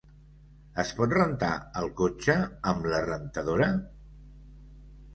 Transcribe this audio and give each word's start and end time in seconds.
Es 0.83 0.93
pot 1.01 1.13
rentar 1.17 1.51
el 1.83 1.91
cotxe 2.01 2.39
amb 2.75 2.91
la 2.95 3.05
rentadora? 3.09 3.73